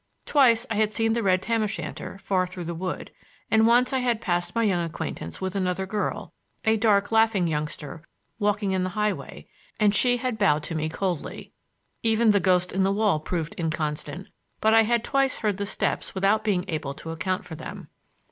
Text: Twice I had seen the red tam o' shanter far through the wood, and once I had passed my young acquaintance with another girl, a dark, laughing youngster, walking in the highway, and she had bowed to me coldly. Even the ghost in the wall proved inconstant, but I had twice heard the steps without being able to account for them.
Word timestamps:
Twice 0.25 0.65
I 0.71 0.77
had 0.77 0.91
seen 0.93 1.13
the 1.13 1.21
red 1.21 1.43
tam 1.43 1.61
o' 1.61 1.67
shanter 1.67 2.17
far 2.17 2.47
through 2.47 2.63
the 2.63 2.73
wood, 2.73 3.11
and 3.51 3.67
once 3.67 3.93
I 3.93 3.99
had 3.99 4.19
passed 4.19 4.55
my 4.55 4.63
young 4.63 4.83
acquaintance 4.83 5.39
with 5.39 5.53
another 5.55 5.85
girl, 5.85 6.33
a 6.65 6.75
dark, 6.75 7.11
laughing 7.11 7.45
youngster, 7.45 8.03
walking 8.39 8.71
in 8.71 8.81
the 8.83 8.89
highway, 8.97 9.47
and 9.79 9.93
she 9.93 10.17
had 10.17 10.39
bowed 10.39 10.63
to 10.63 10.73
me 10.73 10.89
coldly. 10.89 11.51
Even 12.01 12.31
the 12.31 12.39
ghost 12.39 12.71
in 12.73 12.81
the 12.81 12.91
wall 12.91 13.19
proved 13.19 13.53
inconstant, 13.59 14.25
but 14.59 14.73
I 14.73 14.81
had 14.81 15.03
twice 15.03 15.37
heard 15.37 15.57
the 15.57 15.67
steps 15.67 16.15
without 16.15 16.43
being 16.43 16.65
able 16.67 16.95
to 16.95 17.11
account 17.11 17.45
for 17.45 17.53
them. 17.53 17.87